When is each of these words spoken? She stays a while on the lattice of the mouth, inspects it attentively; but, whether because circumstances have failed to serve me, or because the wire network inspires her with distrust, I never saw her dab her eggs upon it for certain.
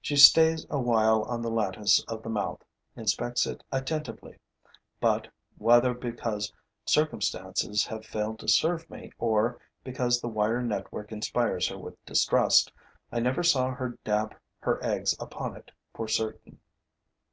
She 0.00 0.14
stays 0.14 0.64
a 0.70 0.78
while 0.78 1.22
on 1.24 1.42
the 1.42 1.50
lattice 1.50 2.00
of 2.06 2.22
the 2.22 2.28
mouth, 2.30 2.62
inspects 2.96 3.44
it 3.44 3.64
attentively; 3.72 4.38
but, 5.00 5.26
whether 5.56 5.94
because 5.94 6.52
circumstances 6.84 7.84
have 7.86 8.06
failed 8.06 8.38
to 8.38 8.46
serve 8.46 8.88
me, 8.88 9.10
or 9.18 9.58
because 9.82 10.20
the 10.20 10.28
wire 10.28 10.62
network 10.62 11.10
inspires 11.10 11.66
her 11.70 11.76
with 11.76 11.96
distrust, 12.06 12.70
I 13.10 13.18
never 13.18 13.42
saw 13.42 13.72
her 13.74 13.98
dab 14.04 14.36
her 14.60 14.78
eggs 14.80 15.16
upon 15.18 15.56
it 15.56 15.72
for 15.92 16.06
certain. 16.06 16.60